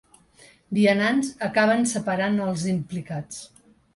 [0.77, 3.45] Vianants acaben separant els implicats.